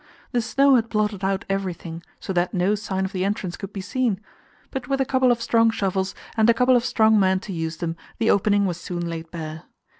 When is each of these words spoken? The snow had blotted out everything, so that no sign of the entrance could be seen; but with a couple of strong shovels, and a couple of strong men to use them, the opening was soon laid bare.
The 0.31 0.41
snow 0.41 0.73
had 0.77 0.89
blotted 0.89 1.23
out 1.23 1.45
everything, 1.47 2.01
so 2.19 2.33
that 2.33 2.55
no 2.55 2.73
sign 2.73 3.05
of 3.05 3.11
the 3.11 3.23
entrance 3.23 3.55
could 3.55 3.71
be 3.71 3.81
seen; 3.81 4.19
but 4.71 4.87
with 4.87 4.99
a 4.99 5.05
couple 5.05 5.31
of 5.31 5.43
strong 5.43 5.69
shovels, 5.69 6.15
and 6.35 6.49
a 6.49 6.55
couple 6.55 6.75
of 6.75 6.83
strong 6.85 7.19
men 7.19 7.39
to 7.41 7.53
use 7.53 7.77
them, 7.77 7.95
the 8.17 8.31
opening 8.31 8.65
was 8.65 8.77
soon 8.81 9.07
laid 9.07 9.29
bare. 9.29 9.65